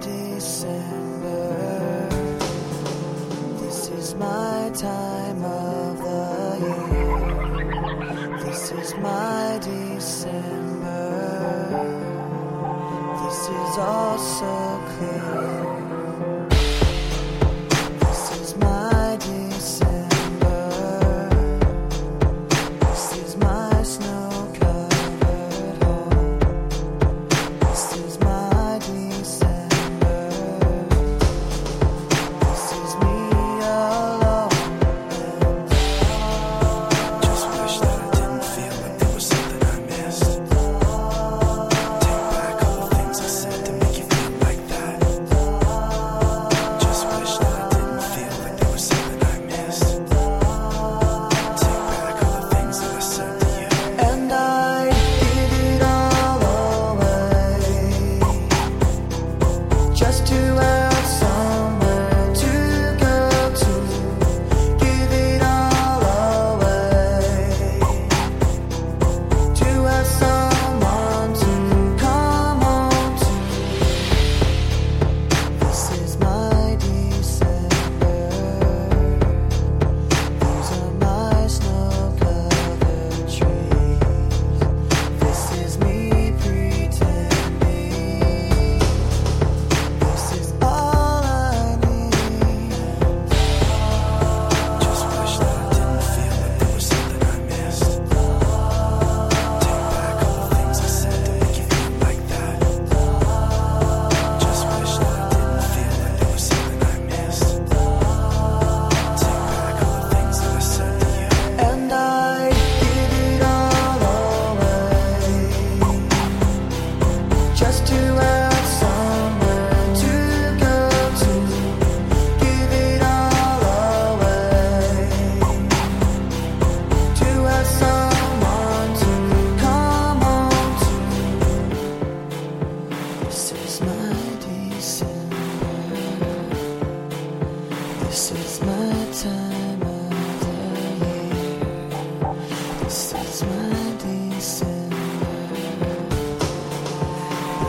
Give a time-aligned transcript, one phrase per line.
[0.00, 2.08] December.
[3.60, 8.38] This is my time of the year.
[8.44, 11.10] This is my December.
[13.24, 15.81] This is all so clear.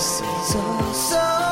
[0.00, 1.49] so So